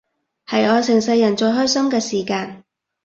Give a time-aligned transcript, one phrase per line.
[0.47, 2.63] 係我成世人最開心嘅時間